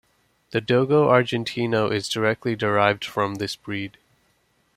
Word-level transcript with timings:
The 0.49 0.61
Dogo 0.61 1.09
Argentino 1.09 1.93
is 1.93 2.09
directly 2.09 2.55
derived 2.55 3.05
from 3.05 3.35
this 3.35 3.55
breed. 3.55 3.99